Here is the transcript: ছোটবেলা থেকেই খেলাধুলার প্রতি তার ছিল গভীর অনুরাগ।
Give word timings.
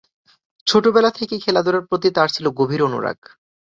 ছোটবেলা 0.67 1.09
থেকেই 1.09 1.39
খেলাধুলার 1.39 1.87
প্রতি 1.87 2.09
তার 2.11 2.29
ছিল 2.29 2.45
গভীর 2.59 2.81
অনুরাগ। 2.83 3.19